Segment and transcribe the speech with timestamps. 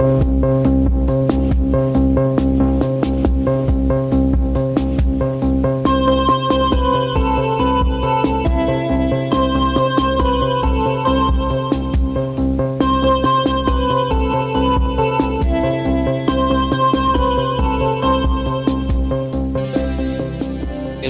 [0.00, 0.06] El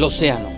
[0.02, 0.48] océano.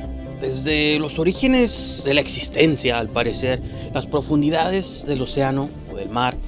[0.40, 3.60] Desde los orígenes de la existencia, al parecer,
[3.92, 6.38] las profundidades del océano o del mar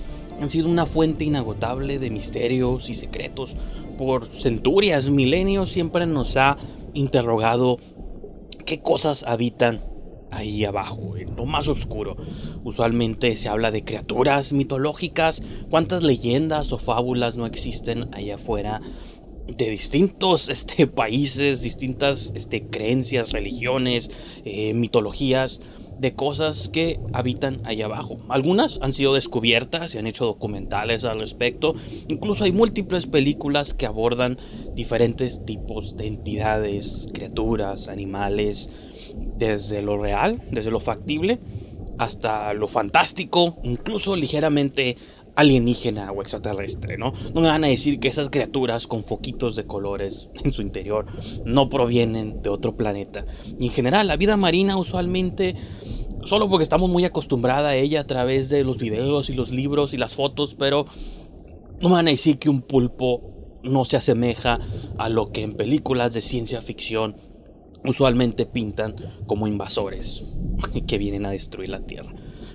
[0.41, 3.57] han sido una fuente inagotable de misterios y secretos.
[3.99, 6.57] Por centurias, milenios, siempre nos ha
[6.93, 7.79] interrogado
[8.67, 9.83] qué cosas habitan
[10.31, 12.17] ahí abajo, en lo más oscuro.
[12.65, 18.81] Usualmente se habla de criaturas mitológicas, cuántas leyendas o fábulas no existen allá afuera
[19.47, 24.11] de distintos este, países, distintas este, creencias, religiones,
[24.45, 25.61] eh, mitologías,
[25.99, 28.19] de cosas que habitan allá abajo.
[28.29, 31.75] Algunas han sido descubiertas, se han hecho documentales al respecto,
[32.09, 34.39] incluso hay múltiples películas que abordan
[34.75, 38.71] diferentes tipos de entidades, criaturas, animales,
[39.37, 41.39] desde lo real, desde lo factible,
[41.99, 44.97] hasta lo fantástico, incluso ligeramente
[45.37, 47.13] alienígena o extraterrestre, ¿no?
[47.35, 51.07] No me van a decir que esas criaturas con foquitos de colores en su interior
[51.45, 53.27] no provienen de otro planeta.
[53.59, 55.57] Y en general, la vida marina usualmente,
[56.25, 59.95] solo porque estamos muy acostumbrados a ella a través de los videos y los libros
[59.95, 60.87] y las fotos, pero
[61.81, 64.61] no me van a decir que un pulpo no se asemeja
[64.99, 67.17] a lo que en películas de ciencia ficción
[67.85, 68.97] usualmente pintan
[69.27, 70.25] como invasores
[70.87, 72.15] que vienen a destruir la Tierra.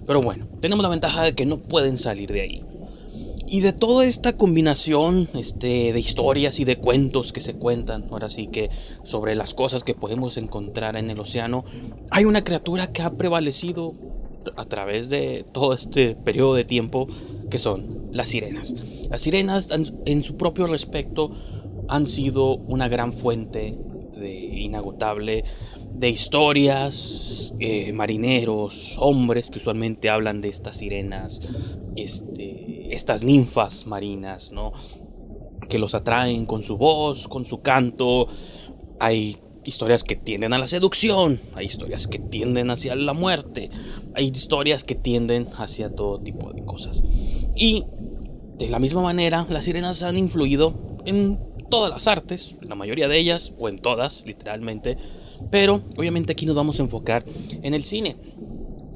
[0.09, 2.63] Pero bueno, tenemos la ventaja de que no pueden salir de ahí.
[3.45, 8.27] Y de toda esta combinación este, de historias y de cuentos que se cuentan, ahora
[8.27, 8.71] sí que
[9.03, 11.63] sobre las cosas que podemos encontrar en el océano,
[12.09, 13.93] hay una criatura que ha prevalecido
[14.57, 17.07] a través de todo este periodo de tiempo,
[17.51, 18.73] que son las sirenas.
[19.11, 19.69] Las sirenas
[20.05, 21.35] en su propio respecto
[21.87, 23.77] han sido una gran fuente
[24.59, 25.43] inagotable
[25.93, 31.41] de historias, eh, marineros, hombres que usualmente hablan de estas sirenas,
[31.95, 34.71] este, estas ninfas marinas, ¿no?
[35.67, 38.27] Que los atraen con su voz, con su canto.
[38.99, 43.69] Hay historias que tienden a la seducción, hay historias que tienden hacia la muerte,
[44.15, 47.03] hay historias que tienden hacia todo tipo de cosas.
[47.55, 47.85] Y
[48.57, 53.17] de la misma manera, las sirenas han influido en todas las artes, la mayoría de
[53.17, 54.97] ellas, o en todas, literalmente,
[55.51, 57.25] pero obviamente aquí nos vamos a enfocar
[57.61, 58.17] en el cine.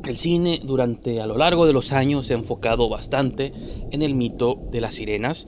[0.06, 3.54] El cine durante a lo largo de los años se ha enfocado bastante
[3.92, 5.48] en el mito de las sirenas.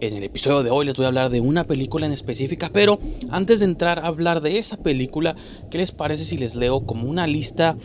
[0.00, 2.98] En el episodio de hoy les voy a hablar de una película en específica, pero
[3.30, 5.36] antes de entrar a hablar de esa película,
[5.70, 7.76] ¿qué les parece si les leo como una lista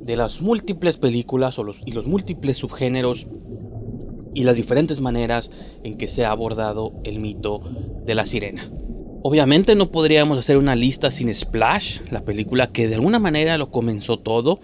[0.00, 3.28] de las múltiples películas o los, y los múltiples subgéneros
[4.34, 5.50] y las diferentes maneras
[5.82, 7.60] en que se ha abordado el mito
[8.04, 8.70] de la sirena.
[9.22, 13.70] Obviamente no podríamos hacer una lista sin Splash, la película que de alguna manera lo
[13.70, 14.60] comenzó todo,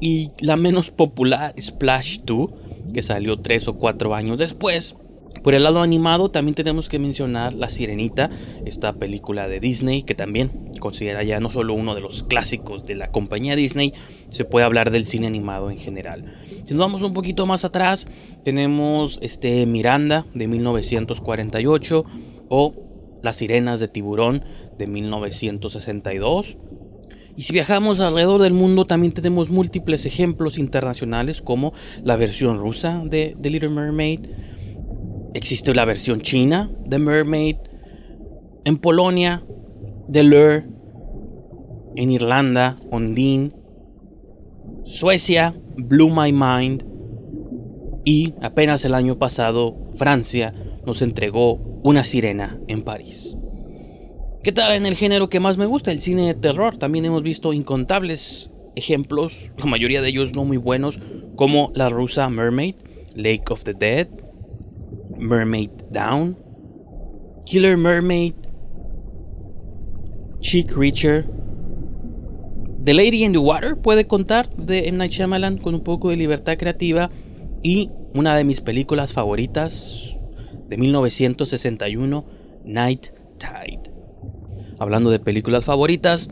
[0.00, 2.50] y la menos popular Splash 2,
[2.94, 4.96] que salió 3 o 4 años después.
[5.42, 8.30] Por el lado animado también tenemos que mencionar La Sirenita,
[8.66, 10.50] esta película de Disney que también
[10.80, 13.92] considera ya no solo uno de los clásicos de la compañía Disney,
[14.30, 16.24] se puede hablar del cine animado en general.
[16.64, 18.08] Si nos vamos un poquito más atrás,
[18.44, 22.04] tenemos este Miranda de 1948
[22.48, 22.74] o
[23.22, 24.44] Las Sirenas de Tiburón
[24.76, 26.58] de 1962.
[27.36, 31.72] Y si viajamos alrededor del mundo también tenemos múltiples ejemplos internacionales como
[32.02, 34.20] la versión rusa de The Little Mermaid,
[35.34, 37.56] Existe la versión china de Mermaid.
[38.64, 39.44] En Polonia,
[40.10, 40.64] The Lure.
[41.96, 43.52] En Irlanda, Ondine.
[44.84, 46.84] Suecia, Blew My Mind.
[48.04, 50.54] Y apenas el año pasado, Francia
[50.86, 53.36] nos entregó una sirena en París.
[54.42, 55.92] ¿Qué tal en el género que más me gusta?
[55.92, 56.78] El cine de terror.
[56.78, 61.00] También hemos visto incontables ejemplos, la mayoría de ellos no muy buenos,
[61.36, 62.76] como la rusa Mermaid,
[63.14, 64.08] Lake of the Dead,
[65.18, 66.36] Mermaid Down,
[67.44, 68.34] Killer Mermaid,
[70.40, 71.24] Chick Creature,
[72.84, 74.98] The Lady in the Water puede contar de M.
[74.98, 77.10] Night Shyamalan con un poco de libertad creativa
[77.62, 80.16] y una de mis películas favoritas
[80.68, 82.24] de 1961,
[82.64, 83.90] Night Tide.
[84.78, 86.30] Hablando de películas favoritas,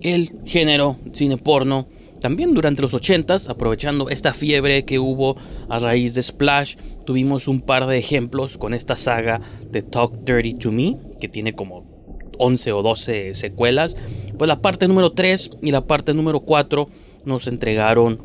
[0.00, 1.88] el género cine porno
[2.20, 5.36] también durante los 80s, aprovechando esta fiebre que hubo
[5.68, 10.54] a raíz de Splash, tuvimos un par de ejemplos con esta saga de Talk Dirty
[10.54, 11.98] to Me, que tiene como
[12.38, 13.96] 11 o 12 secuelas.
[14.38, 16.88] Pues la parte número 3 y la parte número 4
[17.24, 18.20] nos entregaron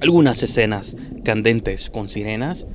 [0.00, 2.66] algunas escenas candentes con sirenas.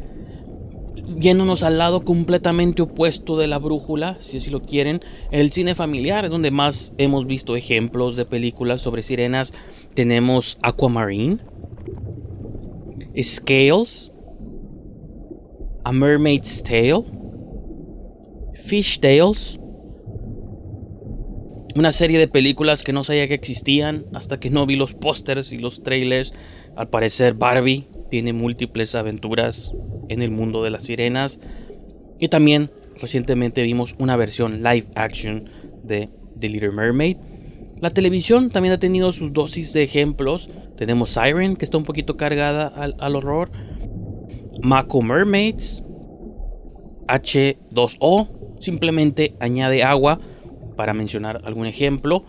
[1.16, 5.02] Yéndonos al lado completamente opuesto de la brújula, si así lo quieren,
[5.32, 9.54] el cine familiar es donde más hemos visto ejemplos de películas sobre sirenas.
[9.94, 11.40] Tenemos Aquamarine,
[13.22, 14.12] Scales,
[15.84, 17.04] A Mermaid's Tale,
[18.54, 19.60] Fish Tales,
[21.76, 25.52] una serie de películas que no sabía que existían hasta que no vi los pósters
[25.52, 26.34] y los trailers.
[26.76, 29.74] Al parecer Barbie tiene múltiples aventuras
[30.10, 31.40] en el mundo de las sirenas.
[32.20, 35.50] Y también recientemente vimos una versión live action
[35.84, 36.10] de
[36.40, 37.18] The Little Mermaid.
[37.80, 40.50] La televisión también ha tenido sus dosis de ejemplos.
[40.78, 43.52] Tenemos Siren, que está un poquito cargada al, horror.
[44.62, 45.84] Mako Mermaids.
[47.08, 48.28] H2O,
[48.60, 50.20] simplemente añade agua
[50.76, 52.26] para mencionar algún ejemplo.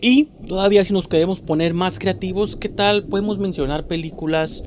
[0.00, 3.04] Y todavía si nos queremos poner más creativos, ¿qué tal?
[3.04, 4.62] Podemos mencionar películas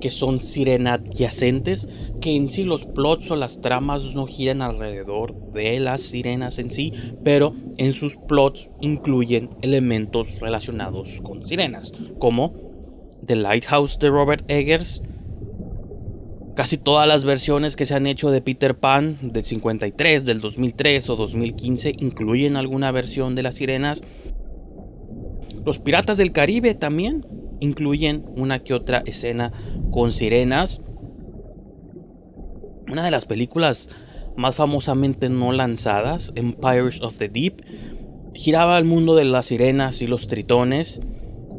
[0.00, 1.88] que son sirena adyacentes,
[2.20, 6.70] que en sí los plots o las tramas no giran alrededor de las sirenas en
[6.70, 6.92] sí,
[7.22, 12.54] pero en sus plots incluyen elementos relacionados con sirenas, como
[13.24, 15.02] The Lighthouse de Robert Eggers,
[16.54, 21.10] Casi todas las versiones que se han hecho de Peter Pan del 53, del 2003
[21.10, 24.02] o 2015 incluyen alguna versión de las sirenas.
[25.66, 27.26] Los Piratas del Caribe también
[27.64, 29.52] incluyen una que otra escena
[29.90, 30.80] con sirenas.
[32.90, 33.88] Una de las películas
[34.36, 37.62] más famosamente no lanzadas, Empires of the Deep,
[38.34, 41.00] giraba al mundo de las sirenas y los tritones,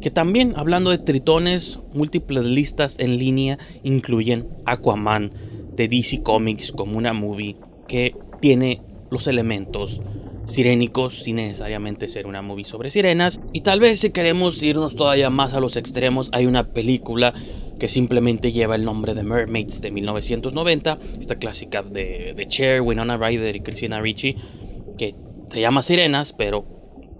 [0.00, 5.32] que también, hablando de tritones, múltiples listas en línea incluyen Aquaman
[5.74, 7.56] de DC Comics como una movie
[7.88, 10.00] que tiene los elementos
[10.46, 13.40] sirénicos sin necesariamente ser una movie sobre sirenas.
[13.52, 17.34] Y tal vez si queremos irnos todavía más a los extremos, hay una película
[17.78, 23.16] que simplemente lleva el nombre de Mermaids de 1990, esta clásica de, de Cher, Winona
[23.16, 24.36] Ryder y Christina Ricci,
[24.96, 25.14] que
[25.48, 26.64] se llama Sirenas, pero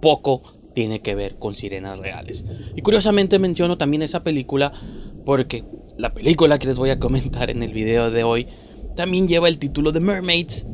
[0.01, 2.45] poco tiene que ver con sirenas reales.
[2.75, 4.73] Y curiosamente menciono también esa película
[5.25, 5.65] porque
[5.97, 8.47] la película que les voy a comentar en el video de hoy
[8.95, 10.67] también lleva el título de Mermaids,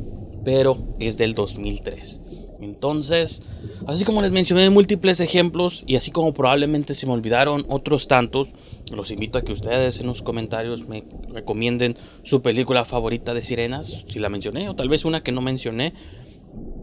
[0.43, 2.21] pero es del 2003.
[2.63, 3.41] Entonces,
[3.87, 8.49] así como les mencioné múltiples ejemplos y así como probablemente se me olvidaron otros tantos,
[8.91, 14.05] los invito a que ustedes en los comentarios me recomienden su película favorita de sirenas,
[14.07, 15.93] si la mencioné, o tal vez una que no mencioné.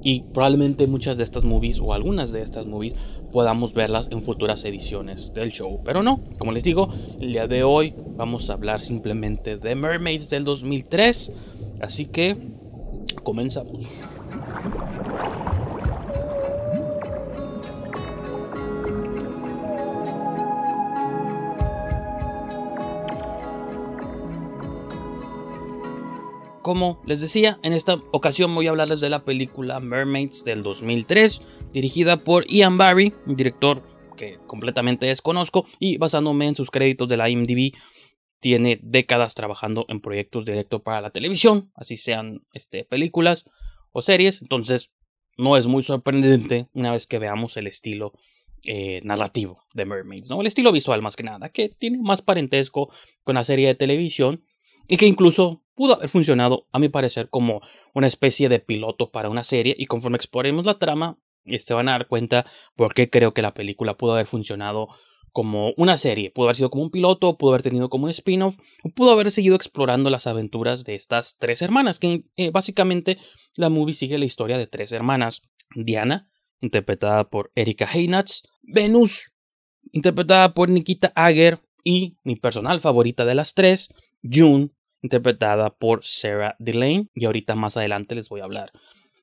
[0.02, 2.94] Y probablemente muchas de estas movies o algunas de estas movies
[3.30, 5.80] podamos verlas en futuras ediciones del show.
[5.84, 10.30] Pero no, como les digo, el día de hoy vamos a hablar simplemente de Mermaids
[10.30, 11.32] del 2003.
[11.80, 12.36] Así que
[13.22, 13.86] comenzamos.
[26.62, 31.40] Como les decía, en esta ocasión voy a hablarles de la película Mermaids del 2003,
[31.72, 33.82] dirigida por Ian Barry, un director
[34.18, 37.72] que completamente desconozco, y basándome en sus créditos de la IMDb,
[38.40, 43.46] tiene décadas trabajando en proyectos directos para la televisión, así sean este, películas
[43.92, 44.92] o series, entonces
[45.38, 48.12] no es muy sorprendente una vez que veamos el estilo
[48.66, 50.42] eh, narrativo de Mermaids, ¿no?
[50.42, 52.92] El estilo visual más que nada, que tiene más parentesco
[53.24, 54.44] con la serie de televisión
[54.88, 57.62] y que incluso pudo haber funcionado, a mi parecer, como
[57.94, 61.88] una especie de piloto para una serie y conforme exploremos la trama, se este, van
[61.88, 62.44] a dar cuenta
[62.76, 64.88] por qué creo que la película pudo haber funcionado
[65.32, 68.58] como una serie, pudo haber sido como un piloto, pudo haber tenido como un spin-off,
[68.94, 73.16] pudo haber seguido explorando las aventuras de estas tres hermanas, que eh, básicamente
[73.54, 75.40] la movie sigue la historia de tres hermanas,
[75.74, 76.28] Diana,
[76.60, 79.32] interpretada por Erika Heinatz, Venus,
[79.92, 83.88] interpretada por Nikita Ager, y mi personal favorita de las tres,
[84.22, 84.72] June,
[85.02, 88.72] interpretada por Sarah Delane, y ahorita más adelante les voy a hablar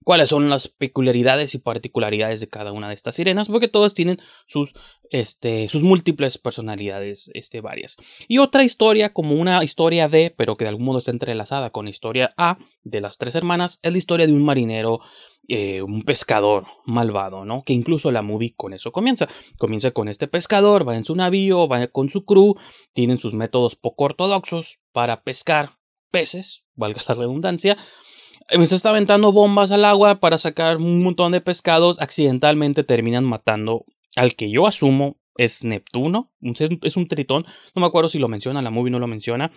[0.07, 4.21] cuáles son las peculiaridades y particularidades de cada una de estas sirenas, porque todas tienen
[4.45, 4.73] sus,
[5.09, 7.97] este, sus múltiples personalidades este, varias.
[8.29, 11.83] Y otra historia, como una historia de, pero que de algún modo está entrelazada con
[11.83, 15.01] la historia A de las tres hermanas, es la historia de un marinero,
[15.49, 17.63] eh, un pescador malvado, ¿no?
[17.65, 19.27] Que incluso la movie con eso comienza.
[19.57, 22.55] Comienza con este pescador, va en su navío, va con su crew,
[22.93, 25.77] tienen sus métodos poco ortodoxos para pescar
[26.09, 27.77] peces, valga la redundancia,
[28.49, 32.01] se está aventando bombas al agua para sacar un montón de pescados.
[32.01, 33.85] Accidentalmente terminan matando
[34.15, 36.33] al que yo asumo es Neptuno.
[36.81, 37.45] Es un tritón.
[37.75, 39.51] No me acuerdo si lo menciona, la movie no lo menciona.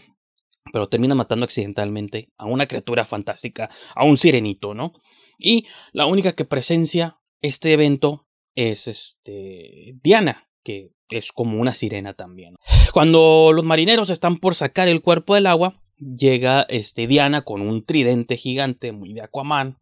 [0.74, 4.92] Pero termina matando accidentalmente a una criatura fantástica, a un sirenito, ¿no?
[5.38, 12.12] Y la única que presencia este evento es este Diana, que es como una sirena
[12.12, 12.56] también.
[12.92, 17.84] Cuando los marineros están por sacar el cuerpo del agua, llega este, Diana con un
[17.84, 19.78] tridente gigante muy de Aquaman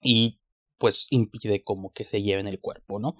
[0.00, 0.38] y
[0.78, 3.16] pues impide como que se lleven el cuerpo, ¿no?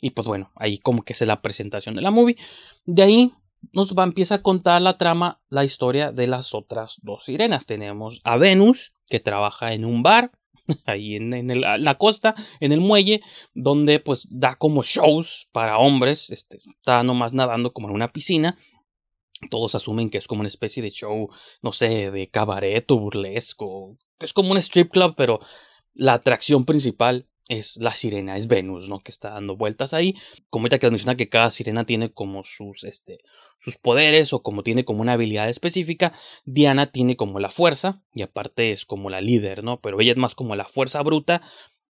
[0.00, 2.36] Y pues bueno, ahí como que es la presentación de la movie.
[2.84, 3.32] De ahí
[3.72, 7.66] nos va, empieza a contar la trama, la historia de las otras dos sirenas.
[7.66, 10.32] Tenemos a Venus, que trabaja en un bar,
[10.84, 13.20] ahí en, la costa, en el muelle,
[13.54, 18.58] donde pues da como shows para hombres, este, está nomás nadando como en una piscina.
[19.50, 21.28] Todos asumen que es como una especie de show,
[21.62, 23.98] no sé, de cabaret o burlesco.
[24.18, 25.40] Es como un strip club, pero
[25.94, 29.00] la atracción principal es la sirena, es Venus, ¿no?
[29.00, 30.14] Que está dando vueltas ahí.
[30.50, 33.18] Como ahorita que menciona que cada sirena tiene como sus, este,
[33.58, 36.12] sus poderes o como tiene como una habilidad específica,
[36.44, 39.80] Diana tiene como la fuerza y aparte es como la líder, ¿no?
[39.80, 41.42] Pero ella es más como la fuerza bruta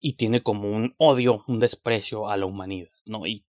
[0.01, 3.27] y tiene como un odio, un desprecio a la humanidad, ¿no?
[3.27, 3.45] Y,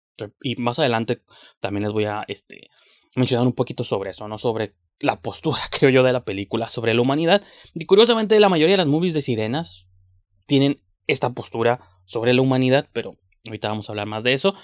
[0.42, 1.22] y más adelante
[1.60, 2.68] también les voy a, este,
[3.16, 4.38] mencionar un poquito sobre eso, ¿no?
[4.38, 7.42] Sobre la postura, creo yo, de la película sobre la humanidad.
[7.74, 9.86] Y curiosamente la mayoría de las movies de sirenas
[10.46, 14.54] tienen esta postura sobre la humanidad, pero ahorita vamos a hablar más de eso.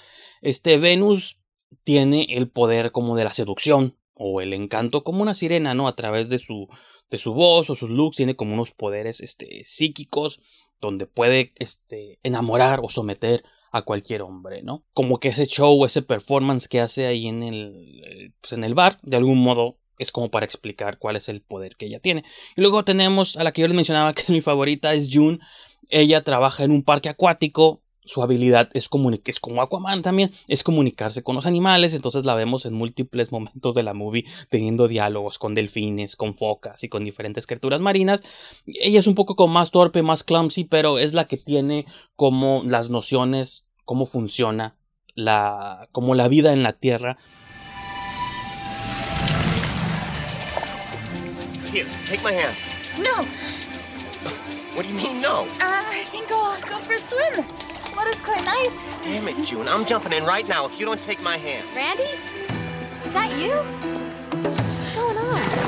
[0.41, 1.39] Este Venus
[1.83, 5.87] tiene el poder como de la seducción o el encanto como una sirena, ¿no?
[5.87, 6.67] A través de su
[7.09, 10.41] de su voz o sus looks tiene como unos poderes este psíquicos
[10.81, 14.83] donde puede este enamorar o someter a cualquier hombre, ¿no?
[14.93, 18.99] Como que ese show, ese performance que hace ahí en el pues en el bar,
[19.01, 22.23] de algún modo es como para explicar cuál es el poder que ella tiene.
[22.55, 25.39] Y luego tenemos a la que yo les mencionaba que es mi favorita, es June.
[25.89, 27.81] Ella trabaja en un parque acuático.
[28.05, 28.89] Su habilidad es,
[29.25, 31.93] es como Aquaman también, es comunicarse con los animales.
[31.93, 36.83] Entonces la vemos en múltiples momentos de la movie teniendo diálogos con delfines, con focas
[36.83, 38.21] y con diferentes criaturas marinas.
[38.65, 41.85] Ella es un poco como más torpe, más clumsy, pero es la que tiene
[42.17, 44.75] como las nociones, cómo funciona
[45.15, 47.17] la, como la vida en la tierra
[51.73, 52.55] Here, take my hand.
[52.99, 53.25] No.
[54.75, 55.45] What do you mean, no?
[55.61, 57.45] Uh, I think I'll go for a swim.
[57.95, 58.73] Water's quite nice.
[59.03, 59.67] Damn it, June.
[59.67, 61.63] I'm jumping in right now if you don't take my hand.
[61.75, 62.09] Randy?
[63.05, 63.53] Is that you?
[64.41, 65.63] What's going on?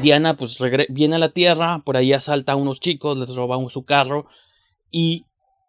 [0.00, 0.56] Diana pues
[0.88, 4.26] viene a la Tierra, por ahí asalta a unos chicos, les roba su carro
[4.92, 5.26] y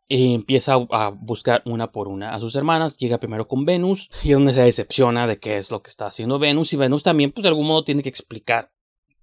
[0.10, 2.98] eh, empieza a buscar una por una a sus hermanas.
[2.98, 6.06] Llega primero con Venus y es donde se decepciona de qué es lo que está
[6.06, 6.72] haciendo Venus.
[6.74, 8.70] Y Venus también, pues de algún modo, tiene que explicar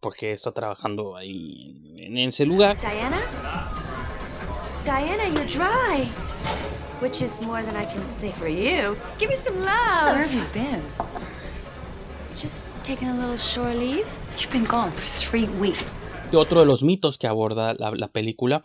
[0.04, 2.78] por qué está trabajando ahí en ese lugar.
[2.78, 3.22] Diana?
[4.84, 6.06] Diana, you're dry.
[7.00, 8.98] Which is more than I can say for you.
[9.18, 10.12] Give me some love.
[10.12, 10.82] Where have you been?
[12.34, 14.04] Just taking a little shore leave.
[14.36, 16.10] You've been gone for three weeks.
[16.30, 18.62] Y otro de los mitos que aborda la, la película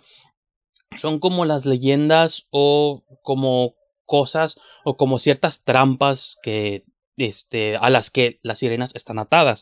[0.97, 6.83] son como las leyendas o como cosas o como ciertas trampas que
[7.15, 9.61] este a las que las sirenas están atadas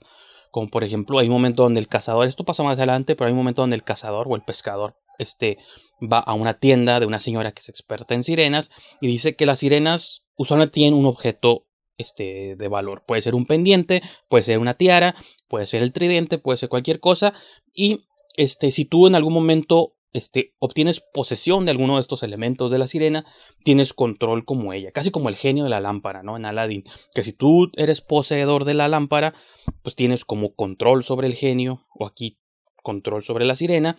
[0.51, 3.31] como por ejemplo hay un momento donde el cazador esto pasa más adelante pero hay
[3.31, 5.57] un momento donde el cazador o el pescador este
[6.01, 8.69] va a una tienda de una señora que es experta en sirenas
[9.01, 11.65] y dice que las sirenas usualmente tienen un objeto
[11.97, 13.03] este de valor.
[13.07, 15.15] Puede ser un pendiente puede ser una tiara
[15.47, 17.33] puede ser el tridente puede ser cualquier cosa
[17.73, 22.71] y este si tú en algún momento este, obtienes posesión de alguno de estos elementos
[22.71, 23.25] de la sirena,
[23.63, 26.35] tienes control como ella, casi como el genio de la lámpara, ¿no?
[26.37, 26.83] En Aladdin,
[27.13, 29.33] que si tú eres poseedor de la lámpara,
[29.83, 32.39] pues tienes como control sobre el genio, o aquí
[32.83, 33.97] control sobre la sirena,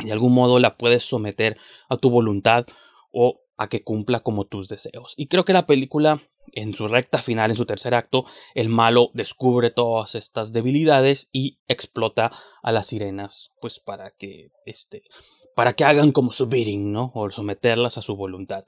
[0.00, 1.56] y de algún modo la puedes someter
[1.88, 2.66] a tu voluntad
[3.12, 5.14] o a que cumpla como tus deseos.
[5.16, 6.22] Y creo que la película
[6.52, 8.24] en su recta final, en su tercer acto,
[8.54, 12.32] el malo descubre todas estas debilidades y explota
[12.62, 15.02] a las sirenas, pues para que este
[15.54, 17.12] para que hagan como su bidding, ¿no?
[17.14, 18.64] O someterlas a su voluntad.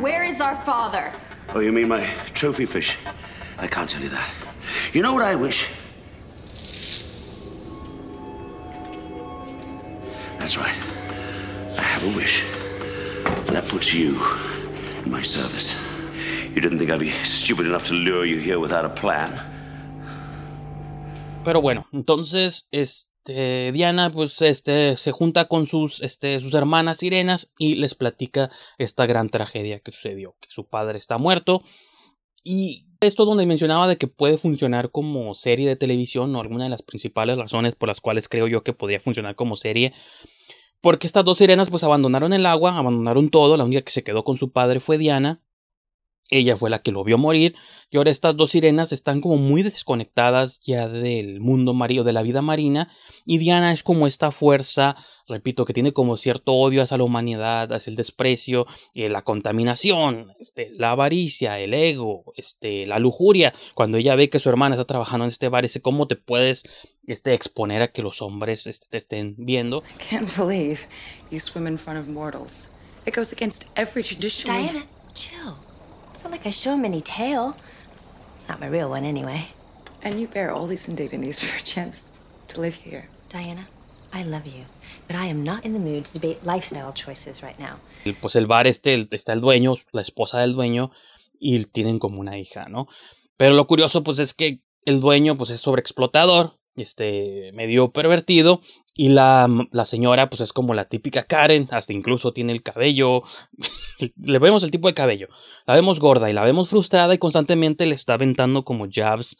[0.00, 1.12] Where is our father?
[1.54, 2.04] Oh, you mean my
[2.34, 2.96] trophy fish?
[3.58, 4.28] I can't tell you that.
[4.92, 5.66] You know what I wish?
[10.40, 10.74] That's right.
[11.78, 12.44] I have a wish.
[13.46, 14.18] And that puts you
[15.04, 15.74] in my service.
[16.54, 19.30] You didn't think I'd be stupid enough to lure you here without a plan.
[21.44, 27.50] Pero bueno, entonces, este, Diana, pues, este, se junta con sus, este, sus hermanas sirenas
[27.58, 31.62] y les platica esta gran tragedia que sucedió, que su padre está muerto.
[32.42, 36.70] Y esto donde mencionaba de que puede funcionar como serie de televisión, o alguna de
[36.70, 39.92] las principales razones por las cuales creo yo que podría funcionar como serie.
[40.80, 44.24] Porque estas dos sirenas pues abandonaron el agua, abandonaron todo, la única que se quedó
[44.24, 45.40] con su padre fue Diana.
[46.30, 47.56] Ella fue la que lo vio morir
[47.90, 52.22] y ahora estas dos sirenas están como muy desconectadas ya del mundo marino, de la
[52.22, 52.88] vida marina
[53.26, 54.96] y Diana es como esta fuerza,
[55.28, 60.32] repito, que tiene como cierto odio hacia la humanidad, hacia el desprecio, eh, la contaminación,
[60.38, 63.52] este, la avaricia, el ego, este, la lujuria.
[63.74, 66.62] Cuando ella ve que su hermana está trabajando en este bar, dice, ¿cómo te puedes
[67.06, 69.82] este, exponer a que los hombres este, te estén viendo?
[70.10, 70.80] Can't believe
[71.30, 72.68] you swim in front of mortals.
[73.06, 74.44] It goes against every tradition.
[74.46, 75.69] Diana, chill.
[76.20, 77.56] It's not like I show him any tail.
[78.46, 79.46] Not my real one, anyway.
[80.02, 82.10] And you bear all these indignities for a chance
[82.48, 83.08] to live here.
[83.30, 83.68] Diana,
[84.12, 84.64] I love you,
[85.06, 87.76] but I am not in the mood to debate lifestyle choices right now.
[88.20, 90.90] Pues el bar este, el- está el dueño, la esposa del dueño
[91.38, 92.86] y tienen como una hija, ¿no?
[93.38, 98.60] Pero lo curioso pues es que el dueño pues es sobreexplotador, este, medio pervertido
[98.94, 103.22] y la, la señora pues es como la típica Karen, hasta incluso tiene el cabello,
[104.16, 105.28] le vemos el tipo de cabello,
[105.66, 109.36] la vemos gorda y la vemos frustrada y constantemente le está aventando como jabs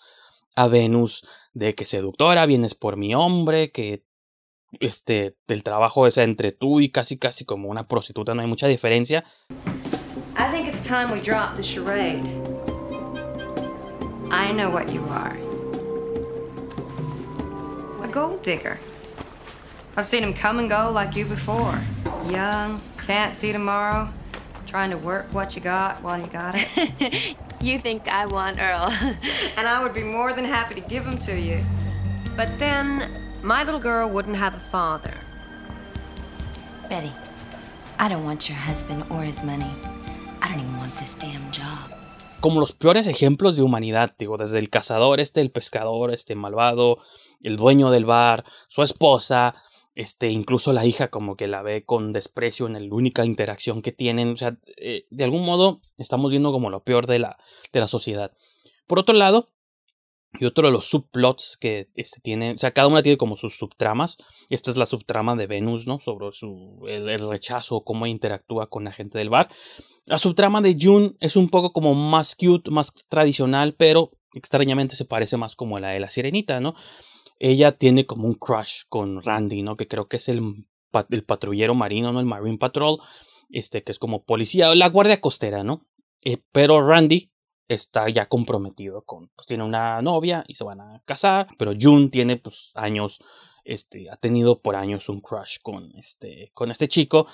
[0.56, 4.04] a Venus de que seductora, vienes por mi hombre, que
[4.78, 8.66] este, el trabajo es entre tú y casi casi como una prostituta, no hay mucha
[8.66, 9.24] diferencia.
[10.36, 12.22] I think it's time we drop the charade.
[14.30, 15.49] I know what you are.
[18.10, 18.80] A gold digger.
[19.96, 21.80] I've seen him come and go like you before.
[22.28, 24.08] Young, can't see tomorrow,
[24.66, 27.36] trying to work what you got while you got it.
[27.62, 28.90] You think I want Earl?
[29.56, 31.64] and I would be more than happy to give him to you.
[32.34, 33.08] But then,
[33.42, 35.14] my little girl wouldn't have a father.
[36.88, 37.12] Betty,
[37.96, 39.70] I don't want your husband or his money.
[40.42, 41.92] I don't even want this damn job.
[42.40, 46.98] como los peores ejemplos de humanidad, digo, desde el cazador, este, el pescador, este malvado,
[47.40, 49.54] el dueño del bar, su esposa,
[49.94, 53.92] este, incluso la hija como que la ve con desprecio en la única interacción que
[53.92, 57.38] tienen, o sea, eh, de algún modo estamos viendo como lo peor de la,
[57.72, 58.32] de la sociedad.
[58.86, 59.50] Por otro lado,
[60.38, 63.58] y otro de los subplots que este tiene, o sea, cada una tiene como sus
[63.58, 64.16] subtramas.
[64.48, 65.98] Esta es la subtrama de Venus, ¿no?
[65.98, 69.50] Sobre su, el, el rechazo, cómo interactúa con la gente del bar.
[70.06, 75.04] La subtrama de June es un poco como más cute, más tradicional, pero extrañamente se
[75.04, 76.74] parece más como a la de la sirenita, ¿no?
[77.38, 79.76] Ella tiene como un crush con Randy, ¿no?
[79.76, 80.66] Que creo que es el,
[81.10, 82.20] el patrullero marino, ¿no?
[82.20, 82.98] El Marine Patrol,
[83.48, 85.86] este, que es como policía, la guardia costera, ¿no?
[86.22, 87.30] Eh, pero Randy
[87.68, 92.08] está ya comprometido con, pues tiene una novia y se van a casar, pero June
[92.08, 93.20] tiene pues años,
[93.64, 97.26] este, ha tenido por años un crush con este, con este chico.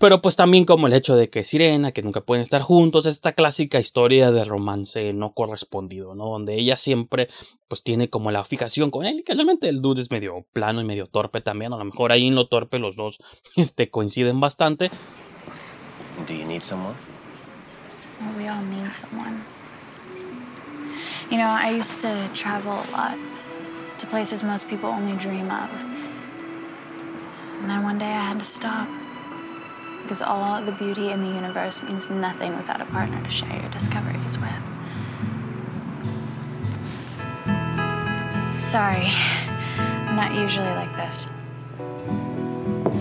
[0.00, 3.32] Pero pues también como el hecho de que Sirena, que nunca pueden estar juntos, esta
[3.32, 6.26] clásica historia de romance no correspondido, ¿no?
[6.26, 7.28] Donde ella siempre
[7.68, 10.80] pues tiene como la fijación con él y que realmente el dude es medio plano
[10.80, 13.18] y medio torpe también, a lo mejor ahí en lo torpe los dos
[13.56, 14.90] este, coinciden bastante.
[16.26, 16.94] Do you need someone?
[18.20, 19.44] Well, we all need someone.
[21.30, 23.18] You know, I used to travel a lot
[23.98, 25.68] to places most people only dream of.
[27.60, 28.88] And then one day I had to stop.
[30.06, 33.68] Because all the beauty in the universe means nothing without a partner to share your
[33.70, 34.48] discoveries with.
[38.62, 39.10] Sorry,
[39.76, 41.24] I'm not usually like this.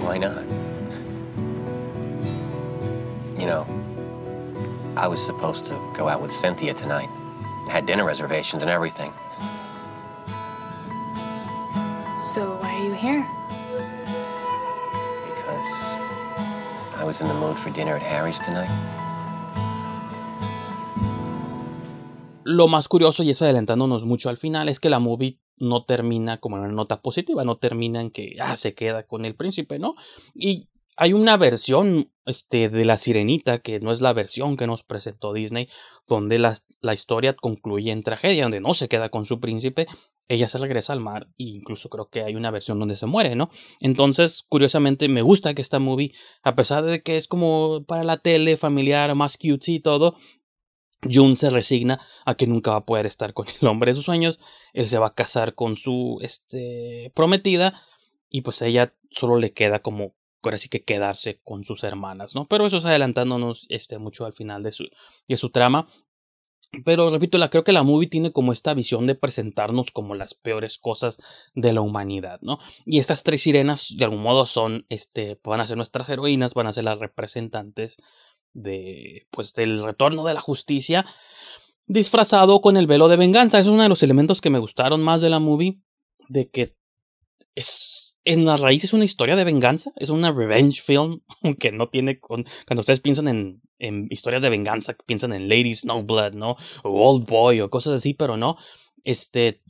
[0.02, 0.46] Why not?
[3.40, 3.68] You know,
[4.98, 7.10] I was supposed to go out with Cynthia tonight.
[7.70, 9.14] Had dinner reservations and everything.
[12.20, 13.45] So why are you here?
[22.44, 26.40] Lo más curioso, y eso adelantándonos mucho al final, es que la movie no termina
[26.40, 29.80] como en una nota positiva, no termina en que ah, se queda con el príncipe,
[29.80, 29.96] ¿no?
[30.34, 34.84] Y hay una versión este, de la sirenita que no es la versión que nos
[34.84, 35.68] presentó Disney,
[36.08, 39.88] donde la, la historia concluye en tragedia, donde no se queda con su príncipe,
[40.28, 43.36] ella se regresa al mar e incluso creo que hay una versión donde se muere,
[43.36, 43.50] ¿no?
[43.80, 48.18] Entonces, curiosamente, me gusta que esta movie, a pesar de que es como para la
[48.18, 50.16] tele, familiar, más cute y todo,
[51.12, 54.06] June se resigna a que nunca va a poder estar con el hombre de sus
[54.06, 54.40] sueños.
[54.74, 57.82] Él se va a casar con su este, prometida
[58.30, 60.16] y pues ella solo le queda como
[60.50, 62.46] ahora que quedarse con sus hermanas, ¿no?
[62.46, 64.88] Pero eso es adelantándonos este, mucho al final de su,
[65.28, 65.88] de su trama.
[66.84, 70.34] Pero repito, la, creo que la movie tiene como esta visión de presentarnos como las
[70.34, 71.20] peores cosas
[71.54, 72.60] de la humanidad, ¿no?
[72.86, 76.68] Y estas tres sirenas, de algún modo, son, este, van a ser nuestras heroínas, van
[76.68, 77.98] a ser las representantes
[78.54, 81.06] de, pues, del retorno de la justicia,
[81.86, 83.60] disfrazado con el velo de venganza.
[83.60, 85.80] Es uno de los elementos que me gustaron más de la movie,
[86.28, 86.76] de que
[87.54, 91.22] es en la raíz es una historia de venganza, es una revenge film,
[91.60, 95.74] que no tiene, con, cuando ustedes piensan en, en historias de venganza, piensan en Lady
[95.74, 96.58] Snowblood, ¿no?
[96.84, 98.58] O Old Boy o cosas así, pero no,
[99.04, 99.62] este,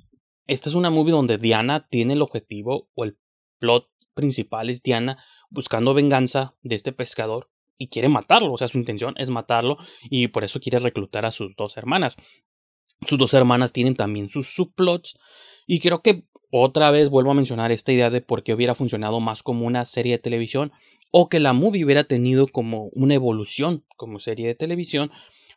[0.47, 3.17] esta es una movie donde Diana tiene el objetivo o el
[3.59, 8.77] plot principal es Diana buscando venganza de este pescador y quiere matarlo, o sea, su
[8.77, 9.77] intención es matarlo
[10.09, 12.15] y por eso quiere reclutar a sus dos hermanas.
[13.05, 15.19] Sus dos hermanas tienen también sus subplots
[15.67, 19.19] y creo que otra vez vuelvo a mencionar esta idea de por qué hubiera funcionado
[19.19, 20.71] más como una serie de televisión
[21.11, 25.11] o que la movie hubiera tenido como una evolución como serie de televisión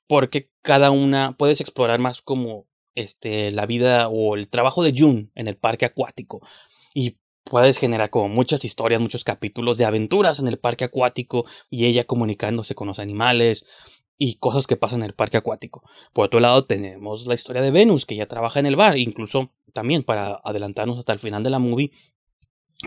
[0.06, 5.28] porque cada una puedes explorar más como este la vida o el trabajo de June
[5.34, 6.40] en el parque acuático
[6.94, 11.86] y puedes generar como muchas historias, muchos capítulos de aventuras en el parque acuático y
[11.86, 13.64] ella comunicándose con los animales
[14.18, 15.82] y cosas que pasan en el parque acuático.
[16.12, 19.50] Por otro lado tenemos la historia de Venus que ya trabaja en el bar, incluso
[19.72, 21.92] también para adelantarnos hasta el final de la movie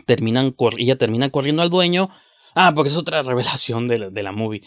[0.06, 2.10] terminan ella termina corriendo al dueño.
[2.56, 4.62] Ah, porque es otra revelación de la, de la movie.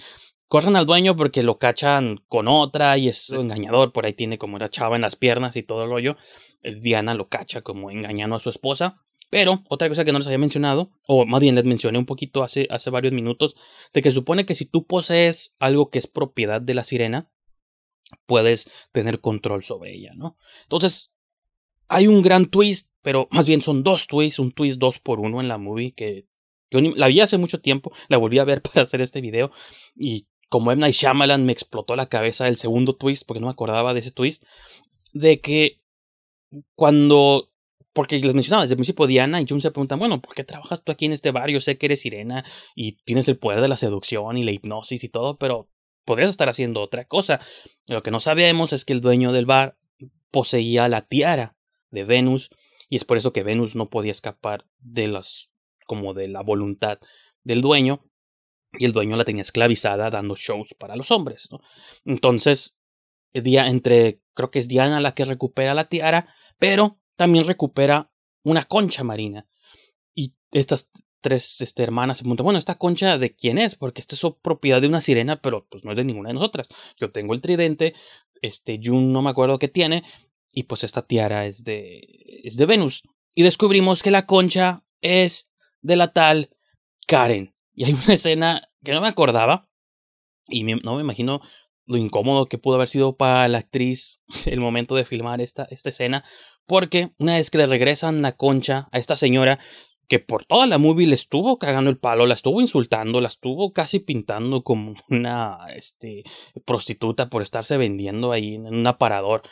[0.49, 3.93] Corren al dueño porque lo cachan con otra y es engañador.
[3.93, 6.17] Por ahí tiene como una chava en las piernas y todo el rollo.
[6.63, 9.04] Diana lo cacha como engañando a su esposa.
[9.35, 12.45] Pero otra cosa que no les había mencionado, o más bien les mencioné un poquito
[12.45, 13.57] hace, hace varios minutos,
[13.93, 17.33] de que supone que si tú posees algo que es propiedad de la sirena,
[18.27, 20.37] puedes tener control sobre ella, ¿no?
[20.63, 21.13] Entonces,
[21.89, 25.41] hay un gran twist, pero más bien son dos twists, un twist dos por uno
[25.41, 26.29] en la movie que
[26.71, 29.51] yo la vi hace mucho tiempo, la volví a ver para hacer este video
[29.97, 30.81] y como M.
[30.81, 34.13] Night Shyamalan me explotó la cabeza el segundo twist, porque no me acordaba de ese
[34.13, 34.45] twist,
[35.13, 35.81] de que
[36.77, 37.51] cuando
[37.95, 40.83] porque les mencionaba desde el principio Diana y Jun se preguntan, bueno, ¿por qué trabajas
[40.83, 41.61] tú aquí en este barrio?
[41.61, 45.09] Sé que eres sirena y tienes el poder de la seducción y la hipnosis y
[45.09, 45.71] todo, pero
[46.05, 47.41] podrías estar haciendo otra cosa.
[47.87, 49.79] Lo que no sabemos es que el dueño del bar
[50.31, 51.57] poseía la tiara
[51.91, 52.51] de Venus
[52.89, 55.53] y es por eso que Venus no podía escapar de las
[55.87, 56.99] como de la voluntad
[57.45, 58.05] del dueño
[58.73, 61.49] y el dueño la tenía esclavizada dando shows para los hombres.
[62.05, 62.77] Entonces,
[63.33, 68.11] día entre creo que es Diana la que recupera la tiara, pero también recupera
[68.43, 69.47] una concha marina.
[70.15, 73.77] Y estas tres este, hermanas se preguntan, bueno, ¿esta concha de quién es?
[73.77, 76.69] Porque esta es propiedad de una sirena, pero pues no es de ninguna de nosotras.
[76.99, 77.95] Yo tengo el tridente,
[78.43, 80.05] este Jun no me acuerdo qué tiene,
[80.53, 82.01] y pues esta tiara es de,
[82.45, 83.03] es de Venus.
[83.35, 85.49] Y descubrimos que la concha es
[85.81, 86.51] de la tal
[87.07, 87.55] Karen.
[87.73, 89.69] Y hay una escena que no me acordaba,
[90.47, 91.41] y no me imagino
[91.87, 95.89] lo incómodo que pudo haber sido para la actriz el momento de filmar esta, esta
[95.91, 96.25] escena,
[96.67, 99.59] porque una vez que le regresan la concha a esta señora,
[100.09, 103.73] que por toda la movie le estuvo cagando el palo, la estuvo insultando, la estuvo
[103.73, 106.25] casi pintando como una este,
[106.65, 109.43] prostituta por estarse vendiendo ahí en un aparador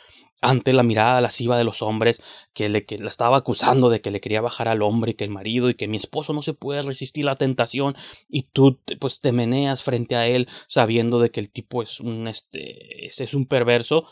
[0.43, 2.21] ante la mirada lasciva de los hombres
[2.53, 5.29] que, le, que la estaba acusando de que le quería bajar al hombre, que el
[5.29, 7.95] marido y que mi esposo no se puede resistir la tentación
[8.27, 12.27] y tú pues te meneas frente a él sabiendo de que el tipo es un
[12.27, 14.05] este es, un perverso.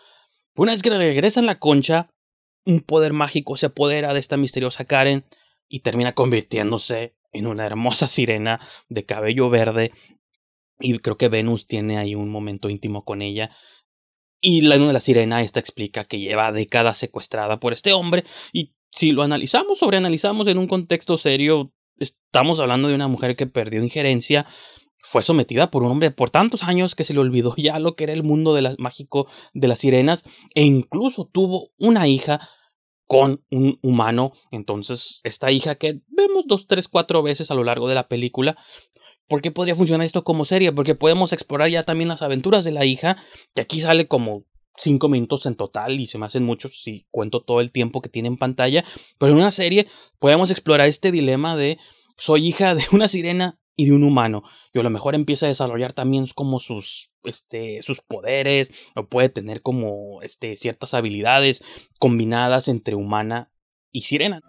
[0.55, 2.09] Una vez que regresan la concha,
[2.65, 5.25] un poder mágico se apodera de esta misteriosa Karen
[5.67, 9.91] y termina convirtiéndose en una hermosa sirena de cabello verde
[10.79, 13.51] y creo que Venus tiene ahí un momento íntimo con ella
[14.41, 18.73] y la de la sirena esta explica que lleva décadas secuestrada por este hombre y
[18.91, 23.81] si lo analizamos, sobreanalizamos en un contexto serio, estamos hablando de una mujer que perdió
[23.81, 24.45] injerencia,
[25.03, 28.03] fue sometida por un hombre por tantos años que se le olvidó ya lo que
[28.03, 32.39] era el mundo de mágico de las sirenas e incluso tuvo una hija
[33.07, 34.31] con un humano.
[34.51, 38.57] Entonces, esta hija que vemos dos, tres, cuatro veces a lo largo de la película,
[39.31, 40.73] ¿Por qué podría funcionar esto como serie?
[40.73, 43.15] Porque podemos explorar ya también las aventuras de la hija,
[43.55, 44.43] que aquí sale como
[44.75, 48.09] cinco minutos en total y se me hacen muchos si cuento todo el tiempo que
[48.09, 48.83] tiene en pantalla,
[49.17, 49.87] pero en una serie
[50.19, 51.77] podemos explorar este dilema de
[52.17, 55.49] soy hija de una sirena y de un humano y a lo mejor empieza a
[55.49, 61.63] desarrollar también como sus este sus poderes o puede tener como este ciertas habilidades
[61.99, 63.49] combinadas entre humana
[63.93, 64.41] y sirena.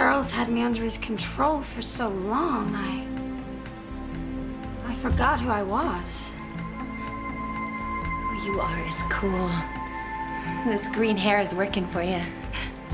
[0.00, 3.06] Earl's had me under his control for so long, I...
[4.90, 6.32] I forgot who I was.
[6.78, 9.50] Who you are as cool.
[10.64, 12.18] This green hair is working for you.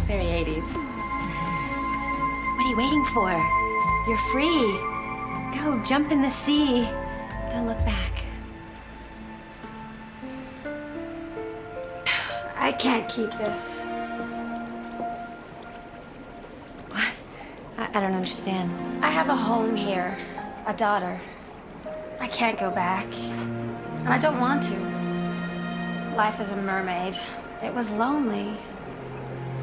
[0.08, 0.66] Very 80s.
[2.56, 3.30] What are you waiting for?
[4.08, 4.66] You're free.
[5.60, 6.88] Go, jump in the sea.
[7.50, 8.24] Don't look back.
[12.56, 13.85] I can't keep this.
[17.96, 18.70] I, don't understand.
[19.02, 20.14] I have a home here,
[20.66, 21.18] a daughter.
[22.20, 23.06] I can't go back.
[24.00, 24.76] And I don't want to.
[26.14, 27.16] Life as a mermaid,
[27.62, 28.54] it was lonely.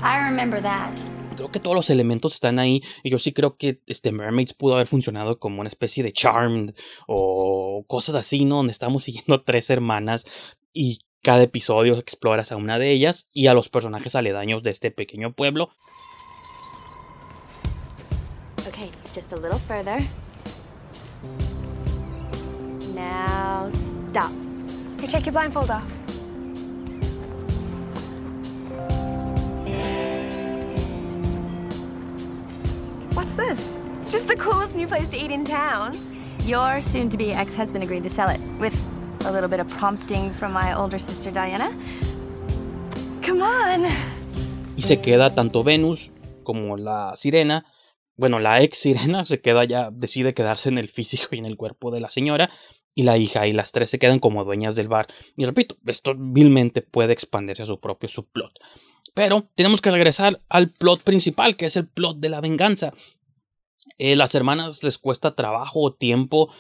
[0.02, 1.00] I remember that.
[1.36, 4.74] Creo que todos los elementos están ahí y yo sí creo que este Mermaids pudo
[4.74, 6.74] haber funcionado como una especie de Charmed
[7.06, 8.56] o cosas así, ¿no?
[8.56, 10.26] Donde estamos siguiendo tres hermanas
[10.74, 14.90] y cada episodio exploras a una de ellas y a los personajes aledaños de este
[14.90, 15.70] pequeño pueblo.
[19.14, 20.00] Just a little further.
[22.96, 24.32] Now stop.
[25.02, 25.84] You take your blindfold off.
[33.14, 33.70] What's this?
[34.10, 35.98] Just the coolest new place to eat in town.
[36.46, 38.76] Your soon to be ex husband agreed to sell it with
[39.26, 41.72] a little bit of prompting from my older sister Diana.
[43.22, 43.84] Come on.
[44.76, 46.10] Y se queda tanto Venus
[46.44, 47.64] como la sirena.
[48.16, 51.58] Bueno, la ex sirena se queda ya, decide quedarse en el físico y en el
[51.58, 52.50] cuerpo de la señora.
[52.96, 55.08] Y la hija y las tres se quedan como dueñas del bar.
[55.36, 58.54] Y repito, esto vilmente puede expandirse a su propio subplot.
[59.16, 62.94] Pero tenemos que regresar al plot principal, que es el plot de la venganza.
[63.98, 66.52] Eh, las hermanas les cuesta trabajo o tiempo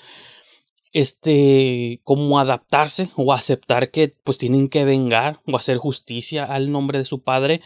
[0.93, 6.99] este como adaptarse o aceptar que pues tienen que vengar o hacer justicia al nombre
[6.99, 7.61] de su padre.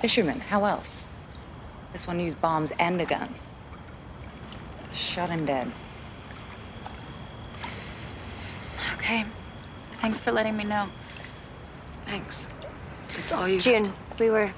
[0.00, 1.06] Fisherman, how else?
[1.92, 3.34] This one used bombs and a gun.
[4.94, 5.70] Shot him dead.
[8.94, 9.24] Okay.
[10.00, 10.88] Thanks for letting me know.
[12.06, 12.48] Thanks.
[13.16, 13.60] That's all you.
[13.60, 14.52] June, we were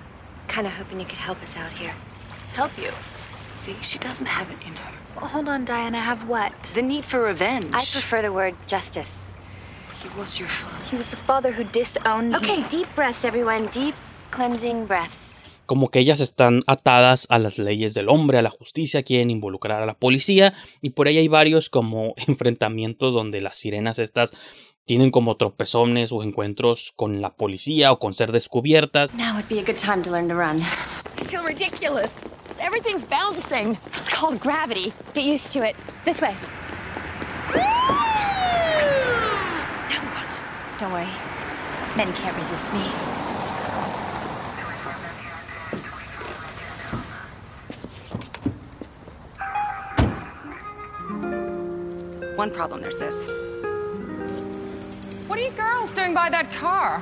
[0.48, 1.94] kind of hoping you could help us out here.
[2.54, 2.90] Help you.
[3.56, 4.92] See, she doesn't have it in her.
[5.16, 6.00] Well, hold on, Diana.
[6.00, 6.52] Have what?
[6.74, 7.70] The need for revenge.
[7.72, 9.10] I prefer the word justice.
[10.02, 10.84] He was your father.
[10.84, 12.66] He was the father who disowned Okay, me.
[12.68, 13.66] deep breaths, everyone.
[13.68, 13.94] Deep,
[14.30, 15.31] cleansing breaths.
[15.66, 19.82] Como que ellas están atadas a las leyes del hombre, a la justicia, quieren involucrar
[19.82, 24.32] a la policía y por ahí hay varios como enfrentamientos donde las sirenas estas
[24.84, 29.14] tienen como tropezones o encuentros con la policía o con ser descubiertas.
[29.14, 30.58] Now would be a good time to learn to run.
[30.60, 32.10] I feel ridiculous.
[32.58, 33.78] Everything's bouncing.
[33.86, 34.92] It's called gravity.
[35.14, 35.76] Get used to it.
[36.04, 36.34] This way.
[39.88, 40.42] Now what?
[40.78, 41.08] Don't worry.
[41.96, 43.21] Men can't resist me.
[52.42, 53.24] One problem there, sis.
[55.28, 57.00] What are you girls doing by that car?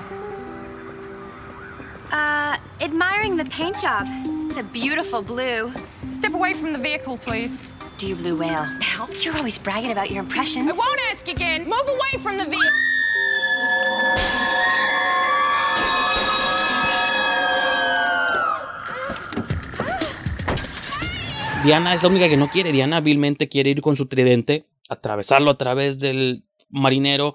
[2.12, 4.07] Uh, admiring the paint job.
[4.50, 5.72] It's a beautiful blue.
[6.11, 7.66] Step away from the vehicle, please.
[7.96, 8.66] Do you blue whale?
[8.81, 10.68] Now, you're always bragging about your impressions.
[10.68, 11.64] I won't ask again.
[11.64, 12.70] Move away from the vehicle.
[21.64, 22.72] Diana es la única que no quiere.
[22.72, 27.35] Diana vilmente quiere ir con su tridente, atravesarlo a través del marinero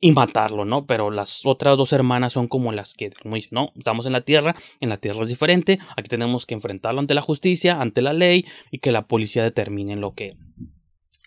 [0.00, 0.86] y matarlo, ¿no?
[0.86, 3.12] Pero las otras dos hermanas son como las que,
[3.50, 7.14] no, estamos en la tierra, en la tierra es diferente, aquí tenemos que enfrentarlo ante
[7.14, 10.38] la justicia, ante la ley y que la policía determine lo que,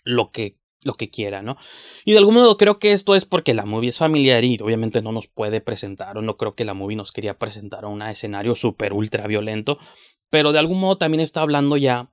[0.02, 1.56] lo que, lo que quiera, ¿no?
[2.04, 5.02] Y de algún modo creo que esto es porque la movie es familiar y obviamente
[5.02, 8.56] no nos puede presentar, o no creo que la movie nos quería presentar un escenario
[8.56, 9.78] súper ultra violento,
[10.30, 12.10] pero de algún modo también está hablando ya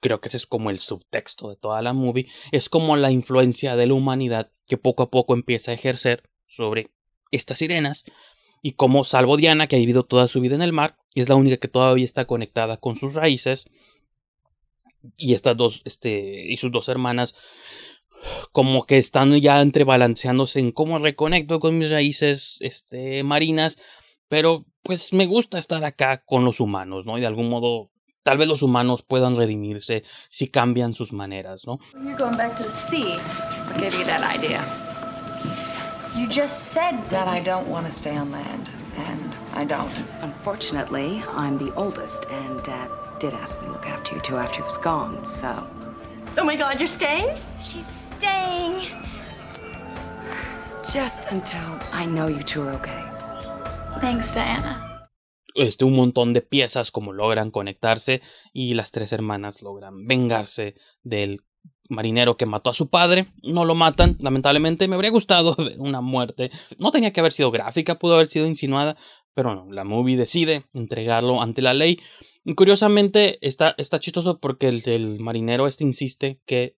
[0.00, 3.76] creo que ese es como el subtexto de toda la movie, es como la influencia
[3.76, 6.90] de la humanidad que poco a poco empieza a ejercer sobre
[7.30, 8.04] estas sirenas
[8.62, 11.28] y como salvo Diana que ha vivido toda su vida en el mar y es
[11.28, 13.66] la única que todavía está conectada con sus raíces
[15.16, 17.34] y estas dos este y sus dos hermanas
[18.52, 23.76] como que están ya entrebalanceándose en cómo reconecto con mis raíces este marinas
[24.28, 27.90] pero pues me gusta estar acá con los humanos no y de algún modo
[28.24, 31.78] tal vez los humanos puedan redimirse si cambian sus maneras, ¿no?
[32.02, 33.18] You're going back to the sea.
[33.66, 34.64] What gave you that idea?
[36.16, 39.92] You just said That I don't want to stay on land, and I don't.
[40.22, 44.56] Unfortunately, I'm the oldest, and Dad did ask me to look after you two after
[44.58, 45.66] he was gone, so.
[46.38, 47.36] Oh my god, you're staying?
[47.58, 48.86] She's staying.
[50.90, 53.04] Just until I know you two are okay.
[54.00, 54.93] Thanks, Diana.
[55.54, 61.42] Este, un montón de piezas como logran conectarse y las tres hermanas logran vengarse del
[61.88, 63.28] marinero que mató a su padre.
[63.42, 64.88] No lo matan, lamentablemente.
[64.88, 66.50] Me habría gustado ver una muerte.
[66.78, 68.96] No tenía que haber sido gráfica, pudo haber sido insinuada,
[69.32, 71.98] pero no, la movie decide entregarlo ante la ley.
[72.56, 76.76] Curiosamente está, está chistoso porque el, el marinero este insiste que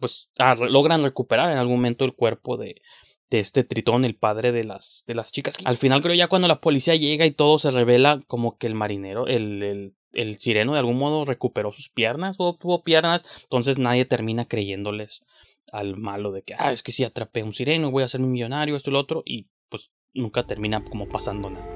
[0.00, 2.76] pues ah, logran recuperar en algún momento el cuerpo de,
[3.34, 5.58] de este tritón, el padre de las, de las chicas.
[5.64, 8.74] Al final creo ya cuando la policía llega y todo se revela como que el
[8.74, 13.76] marinero, el, el, el sireno de algún modo recuperó sus piernas o tuvo piernas, entonces
[13.76, 15.24] nadie termina creyéndoles
[15.72, 18.20] al malo de que, ah, es que si atrapé a un sireno, voy a ser
[18.20, 21.66] un millonario, esto y lo otro, y pues nunca termina como pasando nada.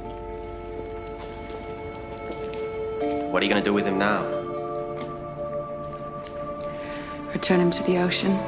[3.32, 4.24] What are you gonna do with him now?
[7.34, 8.38] Return him to the ocean.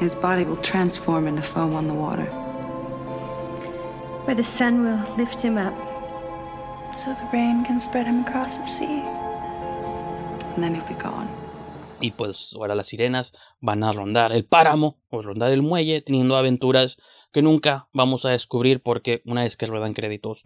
[0.00, 2.24] His body will transform into foam on the water.
[4.24, 5.74] Where the sun will lift him up.
[6.96, 9.02] So the rain can spread him across the sea.
[10.54, 11.28] And then he'll be gone.
[12.00, 16.36] Y pues ahora las sirenas van a rondar el páramo o rondar el muelle teniendo
[16.36, 16.96] aventuras
[17.30, 20.44] que nunca vamos a descubrir porque una vez que ruedan créditos,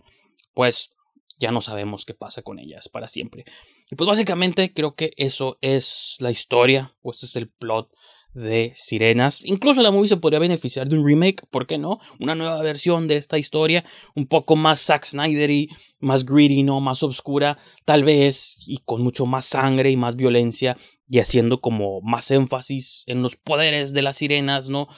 [0.53, 0.93] pues
[1.39, 3.45] ya no sabemos qué pasa con ellas para siempre.
[3.89, 7.93] Y pues básicamente creo que eso es la historia, pues es el plot
[8.35, 9.45] de Sirenas.
[9.45, 12.01] Incluso la movie se podría beneficiar de un remake, ¿por qué no?
[12.21, 15.71] Una nueva versión de esta historia, un poco más Zack Snyder y
[16.01, 16.81] más greedy, ¿no?
[16.81, 20.77] Más oscura, tal vez, y con mucho más sangre y más violencia,
[21.09, 24.89] y haciendo como más énfasis en los poderes de las sirenas, ¿no?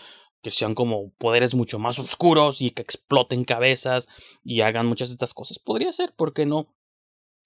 [0.43, 4.09] Que sean como poderes mucho más oscuros y que exploten cabezas
[4.43, 5.59] y hagan muchas de estas cosas.
[5.59, 6.73] Podría ser, ¿por qué no?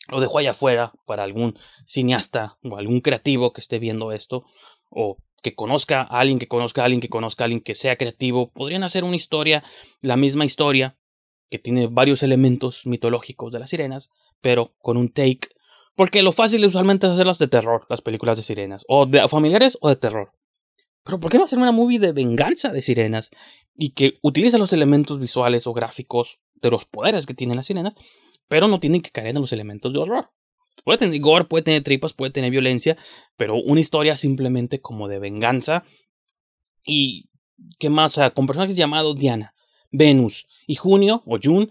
[0.09, 4.45] Lo dejo allá afuera para algún cineasta o algún creativo que esté viendo esto
[4.91, 7.97] o que conozca a alguien que conozca a alguien que conozca a alguien que sea
[7.97, 9.63] creativo, podrían hacer una historia,
[10.01, 10.97] la misma historia,
[11.51, 15.49] que tiene varios elementos mitológicos de las sirenas, pero con un take.
[15.97, 19.77] Porque lo fácil usualmente es hacerlas de terror, las películas de sirenas, o de familiares
[19.81, 20.33] o de terror.
[21.05, 23.31] Pero ¿por qué no hacer una movie de venganza de sirenas
[23.75, 27.95] y que utiliza los elementos visuales o gráficos de los poderes que tienen las sirenas,
[28.49, 30.31] pero no tienen que caer en los elementos de horror?
[30.85, 32.97] Puede tener gore, puede tener tripas, puede tener violencia,
[33.37, 35.85] pero una historia simplemente como de venganza.
[36.85, 37.29] Y,
[37.79, 38.13] ¿qué más?
[38.13, 39.55] O sea, con personajes llamados Diana,
[39.91, 41.69] Venus y Junio o June,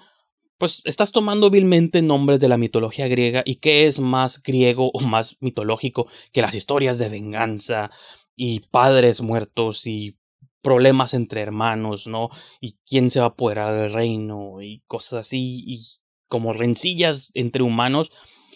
[0.58, 5.00] pues estás tomando vilmente nombres de la mitología griega y qué es más griego o
[5.00, 7.90] más mitológico que las historias de venganza
[8.36, 10.18] y padres muertos y
[10.62, 12.30] problemas entre hermanos, ¿no?
[12.60, 15.86] Y quién se va a apoderar del reino y cosas así y
[16.28, 18.12] como rencillas entre humanos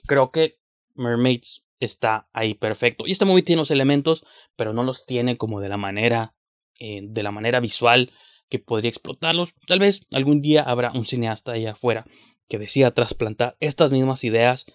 [0.05, 0.59] creo que
[0.95, 3.05] Mermaids está ahí perfecto.
[3.05, 4.25] Y este movie tiene los elementos,
[4.55, 6.35] pero no los tiene como de la manera,
[6.79, 8.11] eh, de la manera visual
[8.49, 9.53] que podría explotarlos.
[9.67, 12.05] Tal vez algún día habrá un cineasta allá afuera
[12.47, 14.65] que decida trasplantar estas mismas ideas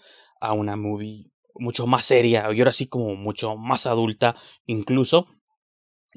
[0.41, 5.27] a una movie mucho más seria y ahora sí como mucho más adulta incluso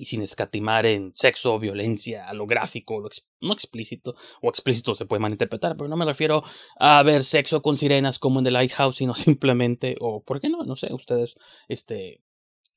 [0.01, 3.07] y sin escatimar en sexo, violencia, lo gráfico, lo
[3.39, 6.41] no explícito, o explícito se puede malinterpretar, pero no me refiero
[6.79, 10.63] a ver sexo con sirenas como en The Lighthouse, sino simplemente, o por qué no,
[10.63, 11.35] no sé, ustedes,
[11.67, 12.23] este,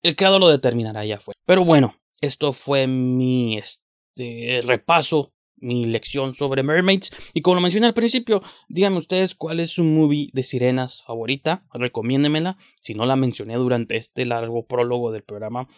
[0.03, 1.33] el creador lo determinará ya fue.
[1.47, 7.87] Pero bueno, esto fue mi este, repaso, mi lección sobre Mermaids, y como lo mencioné
[7.87, 13.17] al principio, díganme ustedes cuál es su movie de sirenas favorita, recomiéndemela, si no la
[13.17, 15.69] mencioné durante este largo prólogo del programa,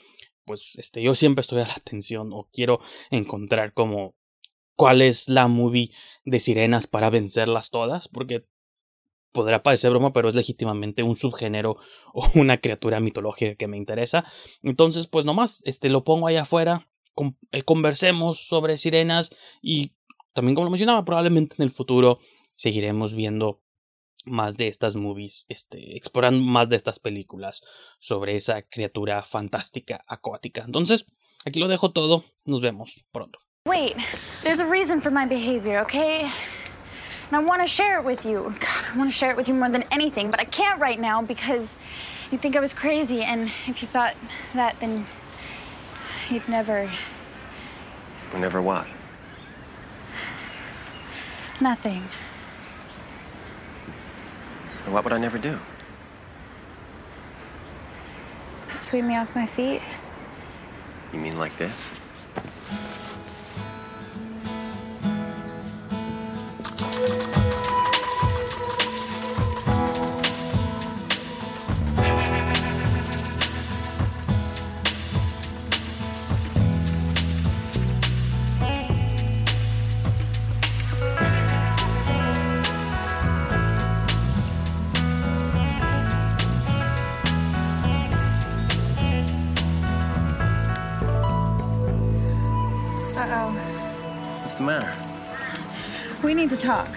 [0.47, 2.81] pues este, yo siempre estoy a la atención o quiero
[3.11, 4.15] encontrar como
[4.77, 5.91] cuál es la movie
[6.25, 8.47] de sirenas para vencerlas todas, porque
[9.33, 11.77] podrá parecer broma, pero es legítimamente un subgénero
[12.15, 14.25] o una criatura mitológica que me interesa.
[14.63, 16.89] Entonces, pues nomás, este, lo pongo ahí afuera,
[17.53, 19.93] eh, conversemos sobre sirenas y
[20.33, 22.19] también como lo mencionaba, probablemente en el futuro
[22.55, 23.63] seguiremos viendo
[24.27, 27.62] más de estas movies, este, explorando más de estas películas
[27.99, 30.62] sobre esa criatura fantástica acuática.
[30.65, 31.07] Entonces,
[31.45, 32.25] aquí lo dejo todo.
[32.45, 33.39] Nos vemos pronto.
[33.67, 33.97] Wait,
[34.43, 36.31] there's a reason for my behavior, okay?
[37.31, 38.55] And I want to share it with you.
[38.61, 41.01] God, I want to share it with you more than anything, but I can't right
[41.01, 41.77] now because
[42.31, 44.15] you think I was crazy, and if you thought
[44.55, 45.07] that, then
[46.31, 46.91] you'd never.
[48.37, 48.87] Never what?
[51.61, 52.03] Nothing.
[54.87, 55.59] What would I never do?
[58.68, 59.83] Sweep me off my feet.
[61.12, 61.90] You mean like this?
[93.18, 93.50] Uh-oh.
[94.42, 94.92] What's the matter?
[96.23, 96.90] We need to talk.